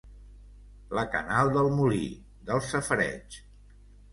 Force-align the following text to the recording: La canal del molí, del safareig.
La 0.99 1.03
canal 1.17 1.53
del 1.57 1.69
molí, 1.81 2.01
del 2.49 2.65
safareig. 2.71 3.41